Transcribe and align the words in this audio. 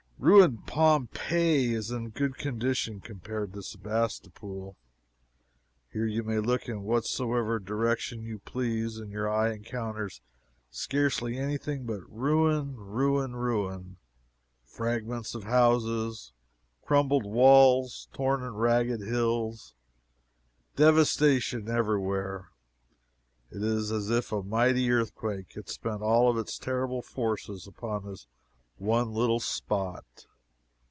Ruined 0.23 0.67
Pompeii 0.67 1.73
is 1.73 1.89
in 1.89 2.09
good 2.09 2.35
condition 2.37 2.99
compared 3.01 3.53
to 3.53 3.63
Sebastopol. 3.63 4.77
Here, 5.91 6.05
you 6.05 6.21
may 6.21 6.37
look 6.37 6.69
in 6.69 6.83
whatsoever 6.83 7.57
direction 7.57 8.21
you 8.21 8.37
please, 8.37 8.97
and 8.99 9.11
your 9.11 9.27
eye 9.27 9.51
encounters 9.51 10.21
scarcely 10.69 11.39
any 11.39 11.57
thing 11.57 11.85
but 11.87 12.01
ruin, 12.07 12.75
ruin, 12.75 13.35
ruin! 13.35 13.97
fragments 14.63 15.33
of 15.33 15.45
houses, 15.45 16.33
crumbled 16.83 17.25
walls, 17.25 18.07
torn 18.13 18.43
and 18.43 18.61
ragged 18.61 19.01
hills, 19.01 19.73
devastation 20.75 21.67
every 21.67 21.99
where! 21.99 22.51
It 23.49 23.63
is 23.63 23.91
as 23.91 24.11
if 24.11 24.31
a 24.31 24.43
mighty 24.43 24.91
earthquake 24.91 25.53
had 25.55 25.67
spent 25.67 26.03
all 26.03 26.37
its 26.37 26.59
terrible 26.59 27.01
forces 27.01 27.65
upon 27.65 28.05
this 28.05 28.27
one 28.77 29.11
little 29.11 29.39
spot. 29.39 30.25